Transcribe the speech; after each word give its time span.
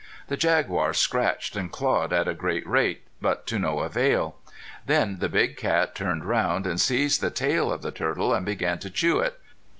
The 0.29 0.35
jaguar 0.35 0.95
scratched 0.95 1.55
and 1.55 1.71
clawed 1.71 2.11
at 2.11 2.27
a 2.27 2.33
great 2.33 2.65
rate, 2.67 3.03
but 3.21 3.45
to 3.45 3.59
no 3.59 3.81
avail. 3.81 4.35
Then 4.87 5.19
the 5.19 5.29
big 5.29 5.55
cat 5.57 5.93
turned 5.93 6.25
round 6.25 6.65
and 6.65 6.81
seized 6.81 7.21
the 7.21 7.29
tail 7.29 7.71
of 7.71 7.83
the 7.83 7.91
turtle 7.91 8.33
and 8.33 8.43
began 8.43 8.79
to 8.79 8.89
chew 8.89 9.19
it. 9.19 9.39